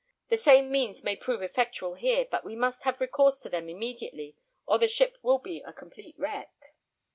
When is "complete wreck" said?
5.73-6.73